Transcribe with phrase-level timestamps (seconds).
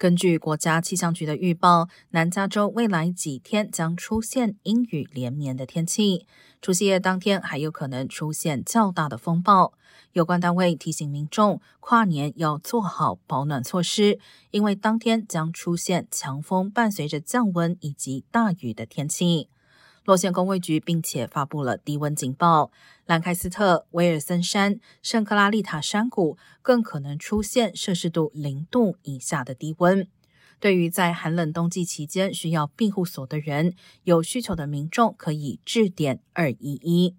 [0.00, 6.26] 根据国家气象局的预报，南加州未来几天将出现阴雨连绵的天气，
[6.62, 9.74] 除夕夜当天还有可能出现较大的风暴。
[10.14, 14.18] 有关单位提醒民众，跨年要做好保暖措施，
[14.52, 19.50] 因为当天将出现强风伴随着降温以及大雨的天气。
[20.10, 22.72] 洛县公卫局并且发布了低温警报，
[23.06, 30.08] 兰开斯特、威尔森山、圣克拉丽塔山谷更可能出现摄氏度零度以下的低温。
[30.58, 37.14] 对于在寒冷冬季期间需要庇护所的人，有需求的民众可以致电二一一。